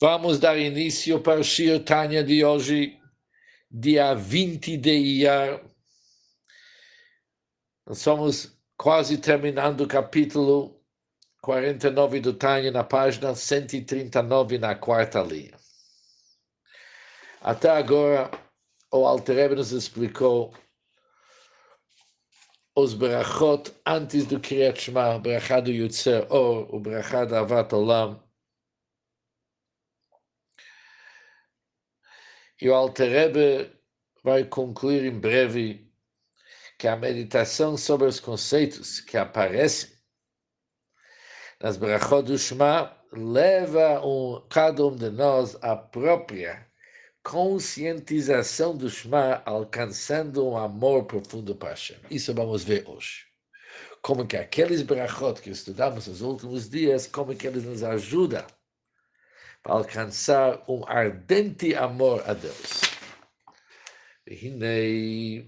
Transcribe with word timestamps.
Vamos 0.00 0.40
dar 0.40 0.58
início 0.58 1.20
para 1.20 1.38
o 1.38 1.44
Shir 1.44 1.84
Tanya 1.84 2.24
de 2.24 2.44
hoje, 2.44 3.00
dia 3.70 4.12
20 4.12 4.76
de 4.76 4.90
Iyar. 4.90 5.64
Nós 7.86 7.98
estamos 7.98 8.58
quase 8.76 9.18
terminando 9.18 9.82
o 9.82 9.88
capítulo 9.88 10.82
49 11.42 12.20
do 12.20 12.34
Tanya, 12.34 12.72
na 12.72 12.82
página 12.82 13.36
139, 13.36 14.58
na 14.58 14.74
quarta 14.74 15.22
linha. 15.22 15.56
Até 17.40 17.70
agora, 17.70 18.32
o 18.92 19.06
Alter 19.06 19.54
nos 19.54 19.70
explicou 19.70 20.52
os 22.74 22.94
brachot 22.94 23.72
antes 23.86 24.26
do 24.26 24.40
Kriyat 24.40 24.80
Shema, 24.80 25.14
o 25.14 25.20
brachá 25.20 25.60
do 25.60 25.70
Yutzer 25.70 26.26
Or, 26.32 26.74
o 26.74 26.80
brachá 26.80 27.24
da 27.24 27.40
Avat 27.40 27.72
Olam, 27.72 28.23
E 32.60 32.68
o 32.68 32.74
Alter 32.74 33.72
vai 34.22 34.44
concluir 34.44 35.04
em 35.04 35.18
breve 35.18 35.90
que 36.78 36.86
a 36.86 36.96
meditação 36.96 37.76
sobre 37.76 38.06
os 38.06 38.20
conceitos 38.20 39.00
que 39.00 39.16
aparecem 39.16 39.90
nas 41.60 41.76
brachot 41.76 42.22
do 42.22 42.38
Shema 42.38 42.94
leva 43.12 44.04
um, 44.04 44.44
cada 44.48 44.86
um 44.86 44.94
de 44.94 45.10
nós 45.10 45.56
à 45.62 45.76
própria 45.76 46.66
conscientização 47.22 48.76
do 48.76 48.90
Shema, 48.90 49.42
alcançando 49.46 50.46
um 50.46 50.56
amor 50.56 51.06
profundo 51.06 51.54
para 51.54 51.70
Hashem. 51.70 51.96
Isso 52.10 52.34
vamos 52.34 52.64
ver 52.64 52.86
hoje. 52.86 53.24
Como 54.02 54.26
que 54.26 54.36
aqueles 54.36 54.82
brachot 54.82 55.40
que 55.40 55.50
estudamos 55.50 56.06
nos 56.06 56.20
últimos 56.20 56.68
dias, 56.68 57.06
como 57.06 57.34
que 57.34 57.46
eles 57.46 57.64
nos 57.64 57.82
ajudam 57.82 58.44
para 59.63 59.73
alcançar 59.73 60.63
um 60.67 60.83
ardente 60.87 61.75
amor 61.75 62.23
a 62.25 62.33
Deus. 62.33 62.81
והנה, 64.27 65.45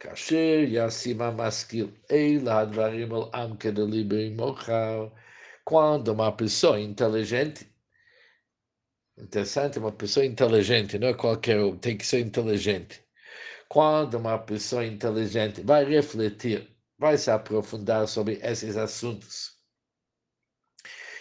כאשר 0.00 0.64
ישים 0.66 1.22
המשכיל 1.22 1.86
אלה 2.10 2.58
הדברים 2.58 3.14
על 3.14 3.22
עם 3.34 3.56
כדליבר 3.56 4.28
מוכר, 4.36 5.08
quando 5.64 6.08
uma 6.12 6.32
pessoa 6.32 6.80
inteligente, 6.80 7.66
interessante, 9.16 9.78
uma 9.78 9.92
pessoa 9.92 10.26
inteligente, 10.26 10.98
não 10.98 11.08
é 11.08 11.14
qualquer 11.14 11.60
um, 11.60 11.76
tem 11.78 11.96
que 11.96 12.04
ser 12.06 12.20
inteligente. 12.20 13.00
Quando 13.68 14.14
uma 14.18 14.38
pessoa 14.38 14.84
inteligente 14.84 15.62
vai 15.62 15.84
refletir, 15.84 16.68
vai 16.98 17.16
se 17.16 17.30
aprofundar 17.30 18.06
sobre 18.08 18.40
esses 18.42 18.76
assuntos, 18.76 19.55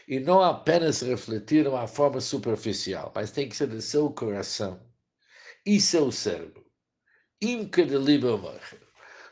e 0.06 0.20
não 0.20 0.40
apenas 0.40 1.00
refletir 1.00 1.64
de 1.64 1.68
uma 1.68 1.86
forma 1.86 2.20
superficial, 2.20 3.10
mas 3.14 3.32
tem 3.32 3.48
que 3.48 3.56
ser 3.56 3.66
do 3.66 3.80
seu 3.80 4.10
coração 4.10 4.80
e 5.64 5.80
seu 5.80 6.12
cérebro. 6.12 6.64
Incredível, 7.42 8.40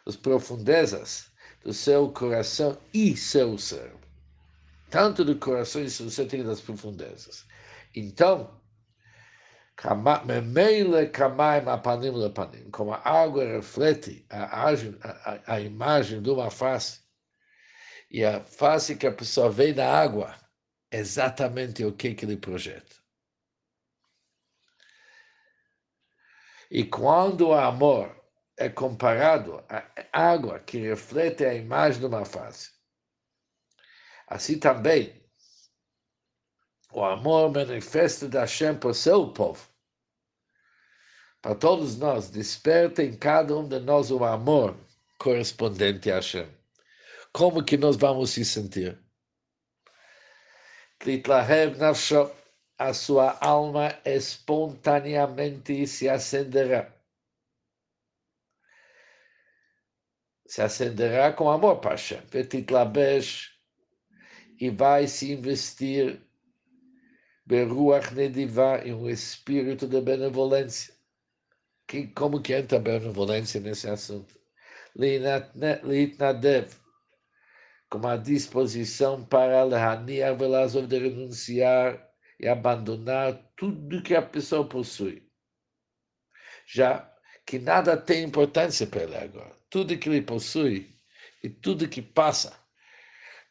as 0.05 0.17
profundezas 0.17 1.31
do 1.63 1.73
seu 1.73 2.11
coração 2.11 2.77
e 2.93 3.17
seu 3.17 3.57
cérebro. 3.57 4.01
Tanto 4.91 5.25
do 5.25 5.37
coração 5.37 5.81
e 5.81 5.85
do 5.85 6.11
cérebro 6.11 6.45
das 6.45 6.61
profundezas. 6.61 7.45
Então, 7.95 8.61
como 12.71 12.93
a 12.93 13.09
água 13.09 13.45
reflete 13.45 14.27
a, 14.29 14.71
a, 14.71 15.55
a 15.55 15.61
imagem 15.61 16.21
de 16.21 16.31
uma 16.31 16.51
face, 16.51 17.01
e 18.11 18.25
a 18.25 18.45
face 18.45 18.97
que 18.97 19.07
a 19.07 19.13
pessoa 19.13 19.51
vê 19.51 19.73
na 19.73 19.87
água 19.87 20.44
exatamente 20.99 21.85
o 21.85 21.93
que, 21.93 22.15
que 22.15 22.25
ele 22.25 22.37
projeta. 22.37 22.97
E 26.71 26.85
quando 26.85 27.49
o 27.49 27.55
amor 27.55 28.15
é 28.57 28.69
comparado 28.69 29.65
à 29.69 29.85
água 30.13 30.59
que 30.61 30.79
reflete 30.79 31.45
a 31.45 31.55
imagem 31.55 32.01
de 32.01 32.07
uma 32.07 32.25
face, 32.25 32.73
assim 34.27 34.59
também 34.59 35.23
o 36.93 37.05
amor 37.05 37.53
manifesto 37.53 38.29
da 38.29 38.41
Hashem 38.41 38.77
para 38.77 38.91
o 38.91 38.95
seu 38.95 39.33
povo. 39.33 39.69
Para 41.43 41.55
todos 41.55 41.99
nós, 41.99 42.31
desperta 42.31 43.03
em 43.03 43.17
cada 43.17 43.57
um 43.57 43.69
de 43.69 43.79
nós 43.81 44.11
o 44.11 44.25
amor 44.25 44.77
correspondente 45.19 46.11
a 46.11 46.17
Hashem. 46.17 46.49
Como 47.33 47.65
que 47.65 47.77
nós 47.77 47.97
vamos 47.97 48.31
se 48.31 48.45
sentir? 48.45 49.04
Litlahev 51.03 51.77
nafsho, 51.79 52.31
a 52.79 52.93
sua 52.93 53.39
alma 53.41 53.99
espontaneamente 54.05 55.87
se 55.87 56.09
acenderá. 56.09 56.93
Se 60.47 60.63
acenderá 60.63 61.33
com 61.33 61.51
amor 61.51 61.81
Hashem. 61.85 62.21
Petitlabesh, 62.27 63.55
e 64.61 64.71
vai 64.71 65.07
se 65.07 65.33
investir 65.33 66.21
Beruach 67.47 68.15
em 68.85 68.95
um 68.95 69.09
espírito 69.09 69.87
de 69.87 70.01
benevolência. 70.01 70.95
Que, 71.87 72.07
como 72.09 72.41
que 72.41 72.55
entra 72.55 72.79
a 72.79 72.81
benevolência 72.81 73.61
nesse 73.61 73.89
assunto? 73.89 74.39
Litnadev, 74.97 76.75
com 77.95 77.99
uma 77.99 78.17
disposição 78.17 79.25
para 79.25 79.63
Lehaniah 79.63 80.35
Velazov 80.35 80.89
de 80.89 80.99
renunciar 80.99 82.11
e 82.41 82.49
abandonar 82.49 83.53
tudo 83.57 84.03
que 84.03 84.17
a 84.17 84.23
pessoa 84.23 84.69
possui. 84.69 85.31
Já 86.67 87.09
que 87.47 87.57
nada 87.57 87.97
tem 87.97 88.25
importância 88.25 88.85
para 88.85 89.05
ele 89.05 89.17
agora. 89.17 89.57
Tudo 89.71 89.97
que 89.97 90.09
ele 90.09 90.23
possui 90.23 90.99
e 91.41 91.49
tudo 91.49 91.89
que 91.89 92.03
passa 92.03 92.59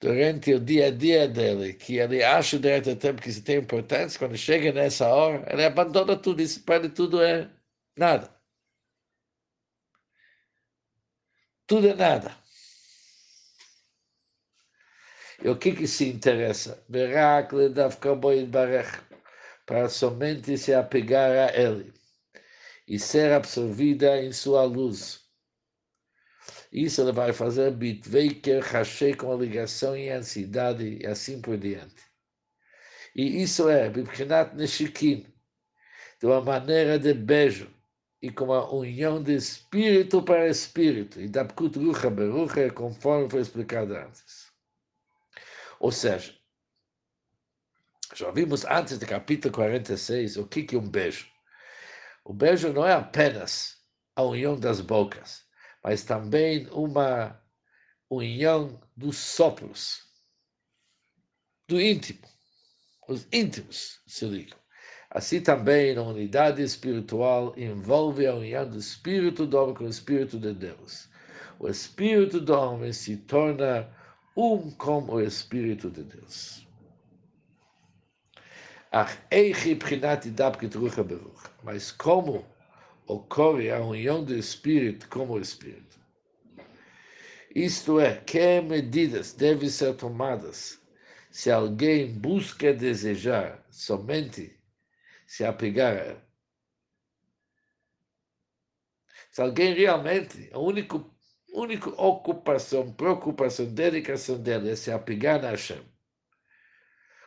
durante 0.01 0.53
o 0.53 0.59
dia 0.59 0.87
a 0.87 0.91
dia 0.91 1.25
dele, 1.25 1.73
que 1.73 1.97
ele 1.97 2.21
acha 2.21 2.59
durante 2.59 2.89
o 2.89 2.97
tempo 2.97 3.21
que 3.21 3.29
isso 3.29 3.43
tem 3.45 3.59
importância, 3.59 4.19
quando 4.19 4.35
chega 4.35 4.73
nessa 4.73 5.07
hora, 5.07 5.47
ele 5.53 5.63
abandona 5.63 6.17
tudo. 6.17 6.41
Isso 6.41 6.61
para 6.65 6.83
ele 6.83 6.89
tudo 6.89 7.21
é 7.23 7.49
nada. 7.95 8.29
Tudo 11.65 11.87
é 11.87 11.95
nada. 11.95 12.42
E 15.43 15.49
o 15.49 15.57
que 15.57 15.73
que 15.73 15.85
se 15.85 16.07
interessa? 16.07 16.81
Para 19.65 19.89
somente 19.89 20.57
se 20.57 20.73
apegar 20.73 21.31
a 21.31 21.53
ele 21.53 21.93
e 22.87 22.97
ser 22.97 23.33
absorvida 23.33 24.23
em 24.23 24.31
sua 24.31 24.63
luz. 24.63 25.19
Isso 26.71 27.01
ele 27.01 27.11
vai 27.11 27.33
fazer 27.33 27.71
bitveiker 27.71 28.63
hashei 28.63 29.13
com 29.13 29.33
a 29.33 29.35
ligação 29.35 29.97
e 29.97 30.09
ansiedade 30.09 30.99
e 31.01 31.05
assim 31.05 31.41
por 31.41 31.57
diante. 31.57 32.01
E 33.13 33.43
isso 33.43 33.67
é 33.69 33.89
bibchinat 33.89 34.55
neshikin, 34.55 35.27
de 36.19 36.25
uma 36.25 36.41
maneira 36.41 36.97
de 36.97 37.13
beijo 37.13 37.69
e 38.21 38.31
com 38.31 38.45
uma 38.45 38.73
união 38.73 39.21
de 39.21 39.35
espírito 39.35 40.23
para 40.23 40.47
espírito, 40.47 41.19
e 41.19 41.27
da 41.27 41.43
rucha 41.43 42.09
berucha, 42.09 42.71
conforme 42.71 43.29
foi 43.29 43.41
explicado 43.41 43.93
antes. 43.93 44.42
Ou 45.83 45.91
seja, 45.91 46.33
já 48.15 48.31
vimos 48.31 48.63
antes 48.63 48.97
do 48.97 49.05
capítulo 49.05 49.53
46 49.53 50.37
o 50.37 50.47
que 50.47 50.73
é 50.73 50.79
um 50.79 50.89
beijo. 50.89 51.27
O 52.23 52.33
beijo 52.33 52.71
não 52.71 52.87
é 52.87 52.93
apenas 52.93 53.75
a 54.15 54.23
união 54.23 54.57
das 54.57 54.79
bocas, 54.79 55.43
mas 55.83 56.05
também 56.05 56.69
uma 56.71 57.37
união 58.09 58.81
dos 58.95 59.17
sopros, 59.17 60.03
do 61.67 61.81
íntimo. 61.81 62.25
Os 63.05 63.27
íntimos 63.29 63.99
se 64.07 64.23
ligam. 64.23 64.57
Assim 65.09 65.41
também 65.41 65.97
a 65.97 66.01
unidade 66.01 66.61
espiritual 66.61 67.53
envolve 67.59 68.25
a 68.25 68.33
união 68.33 68.69
do 68.69 68.77
espírito 68.77 69.45
do 69.45 69.57
homem 69.57 69.75
com 69.75 69.83
o 69.83 69.89
espírito 69.89 70.39
de 70.39 70.53
Deus. 70.53 71.09
O 71.59 71.67
espírito 71.67 72.39
do 72.39 72.53
homem 72.53 72.93
se 72.93 73.17
torna 73.17 73.93
um 74.35 74.71
com 74.71 75.03
o 75.03 75.21
Espírito 75.21 75.89
de 75.89 76.03
Deus. 76.03 76.65
Mas 81.63 81.91
como 81.91 82.45
ocorre 83.07 83.71
a 83.71 83.79
união 83.79 84.23
do 84.23 84.35
Espírito 84.35 85.07
com 85.09 85.27
o 85.27 85.39
Espírito? 85.39 85.99
Isto 87.55 87.99
é, 87.99 88.17
que 88.17 88.61
medidas 88.61 89.33
devem 89.33 89.69
ser 89.69 89.95
tomadas 89.95 90.81
se 91.29 91.51
alguém 91.51 92.11
busca 92.11 92.73
desejar 92.73 93.63
somente 93.69 94.59
se 95.27 95.45
apegar? 95.45 96.23
Se 99.31 99.41
alguém 99.41 99.73
realmente, 99.73 100.49
o 100.53 100.59
único 100.59 101.12
única 101.53 101.89
ocupação, 101.89 102.91
preocupação, 102.93 103.65
dedicação 103.65 104.37
dele 104.41 104.71
é 104.71 104.75
se 104.75 104.91
apegar 104.91 105.43
a 105.45 105.51
Hashem. 105.51 105.83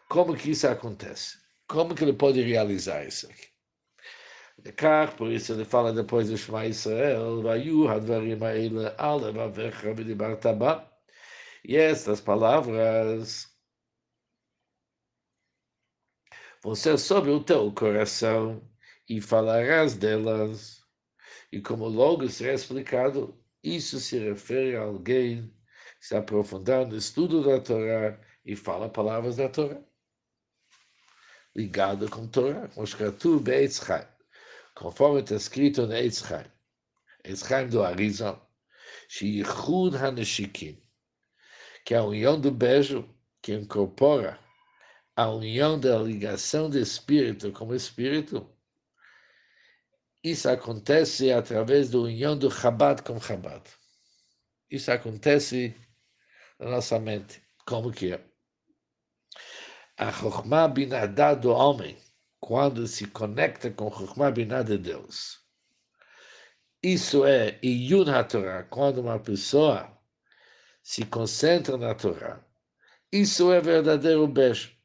Como 0.09 0.37
que 0.37 0.51
isso 0.51 0.67
acontece? 0.69 1.39
Como 1.69 1.95
que 1.95 2.05
ele 2.05 2.13
pode 2.13 2.43
realizar 2.43 3.05
isso 3.05 3.27
aqui? 3.27 3.57
כך, 4.73 5.17
por 5.17 5.31
isso 5.31 5.53
ele 5.53 5.65
fala 5.65 5.93
depois 5.93 6.29
do 6.29 6.37
Shema 6.37 6.67
Israel, 6.67 7.43
Vayu 7.43 7.89
Hadvarim 7.89 8.43
Aile 8.43 8.93
Ale 8.99 9.33
Vavecha 9.33 9.95
B'dibarta 9.95 10.53
Ba. 10.53 10.91
E 11.65 11.77
estas 11.77 12.21
palavras 12.21 13.49
vão 16.63 16.75
ser 16.75 16.99
sobre 16.99 17.31
o 17.31 17.43
teu 17.43 17.73
coração 17.73 18.63
e 19.09 19.21
falarás 19.21 19.95
delas. 19.95 20.81
E 21.53 21.61
como 21.61 21.87
logo 21.89 22.29
será 22.29 22.55
explicado, 22.55 23.39
isso 23.75 23.99
se 23.99 24.19
refere 24.19 24.77
a 24.77 24.83
alguém 24.83 25.53
que 25.99 26.07
se 26.07 26.15
aprofundar 26.15 26.87
no 26.87 26.97
estudo 26.97 27.43
da 27.43 27.61
Torá 27.61 28.21
e 28.45 28.55
fala 28.55 28.89
palavras 28.89 29.37
da 29.37 29.49
Torá. 29.49 29.81
Ligado 31.55 32.09
com 32.09 32.29
Torá, 32.29 32.71
Moshkatu 32.77 33.41
Be'etz 33.41 33.83
Chaim. 33.85 34.07
Conforme 34.77 35.21
está 35.21 35.35
escrito 35.35 35.87
no 35.87 35.95
Eitz 35.95 36.19
Chaim, 36.19 36.45
Eitz 37.25 37.41
Chaim 37.47 37.67
do 37.69 37.83
Arizal, 37.83 38.47
Sheichud 39.09 39.97
HaNeshikim, 39.97 40.81
que 41.85 41.95
é 41.95 41.97
a 41.97 42.05
união 42.05 42.39
do 42.39 42.51
beijo 42.51 43.09
que 43.41 43.55
incorpora 43.55 44.39
a 45.17 45.31
união 45.31 45.81
da 45.81 45.97
ligação 45.99 46.69
do 46.69 46.79
espírito 46.79 47.51
com 47.53 47.69
o 47.69 47.75
espírito, 47.75 48.47
isso 50.31 50.49
acontece 50.49 51.31
através 51.31 51.91
da 51.91 51.99
união 51.99 52.37
do 52.37 52.51
Chabad 52.51 53.01
com 53.01 53.21
Chabad. 53.21 53.63
Isso 54.69 54.91
acontece 54.91 55.73
na 56.59 56.71
nossa 56.71 56.99
mente. 56.99 57.41
Como 57.65 57.93
que 57.93 58.13
é? 58.13 58.25
A 59.97 60.11
Chokhmah 60.11 60.67
Binadá 60.67 61.33
do 61.33 61.53
homem 61.53 61.97
quando 62.41 62.89
se 62.89 63.07
conecta 63.07 63.71
com 63.71 63.89
Chokhmah 63.89 64.33
Binah 64.33 64.65
de 64.65 64.77
Deus. 64.77 65.39
Isso 66.83 67.25
é 67.25 67.61
Iyun 67.63 68.11
HaTorah, 68.11 68.65
quando 68.65 69.03
uma 69.03 69.21
pessoa 69.21 69.97
se 70.83 71.07
concentra 71.07 71.77
na 71.77 71.95
Torá. 71.95 72.45
Isso 73.13 73.53
é 73.53 73.61
verdadeiro 73.61 74.27
beijo. 74.27 74.77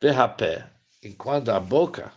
Verrapé, 0.00 0.72
enquanto 1.02 1.48
a 1.48 1.58
boca, 1.58 2.12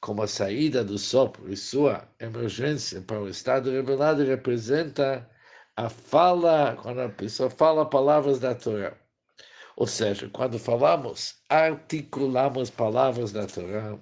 como 0.00 0.22
a 0.22 0.26
saída 0.26 0.82
do 0.82 0.98
sopro 0.98 1.52
e 1.52 1.56
sua 1.56 2.08
emergência 2.18 3.02
para 3.02 3.20
o 3.20 3.28
estado 3.28 3.70
revelado, 3.70 4.24
representa 4.24 5.28
a 5.76 5.88
fala, 5.88 6.76
quando 6.76 7.00
a 7.00 7.08
pessoa 7.08 7.50
fala 7.50 7.88
palavras 7.88 8.38
da 8.38 8.54
Torá. 8.54 8.96
Ou 9.76 9.86
seja, 9.86 10.28
quando 10.30 10.58
falamos, 10.58 11.36
articulamos 11.48 12.70
palavras 12.70 13.32
da 13.32 13.46
Torá, 13.46 13.98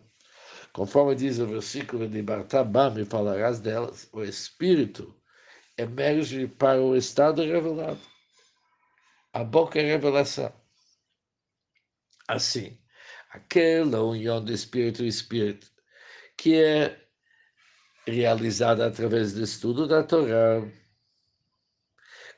conforme 0.73 1.15
diz 1.15 1.39
o 1.39 1.47
versículo 1.47 2.09
de 2.09 2.23
Bartabá, 2.23 2.91
me 2.91 3.05
falarás 3.05 3.61
delas, 3.61 4.09
o 4.13 4.23
Espírito 4.23 5.15
emerge 5.77 6.47
para 6.47 6.81
o 6.81 6.97
estado 6.97 7.43
revelado. 7.43 8.01
A 9.33 9.45
boca 9.45 9.79
é 9.79 9.83
revelação. 9.83 10.53
Assim, 12.27 12.79
aquela 13.31 14.03
união 14.03 14.45
do 14.45 14.53
Espírito 14.53 15.05
e 15.05 15.09
Espírito, 15.09 15.71
que 16.39 16.55
é 16.55 16.97
realizada 18.07 18.87
através 18.87 19.35
do 19.35 19.43
estudo 19.43 19.87
da 19.87 20.03
Torá, 20.03 20.63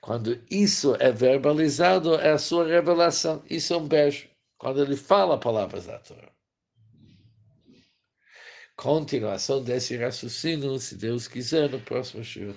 quando 0.01 0.43
isso 0.51 0.97
é 0.99 1.13
verbalizado, 1.13 2.15
é 2.15 2.31
a 2.31 2.39
sua 2.39 2.67
revelação. 2.67 3.45
Isso 3.49 3.75
é 3.75 3.77
um 3.77 3.87
beijo. 3.87 4.29
Quando 4.57 4.83
ele 4.83 4.97
fala 4.97 5.39
palavras 5.39 5.87
da 5.87 5.99
Torá. 5.99 6.33
Continuação 8.75 9.63
desse 9.63 9.95
raciocínio, 9.99 10.79
se 10.79 10.97
Deus 10.97 11.29
quiser, 11.29 11.69
no 11.69 11.79
próximo 11.81 12.25
Shiur. 12.25 12.55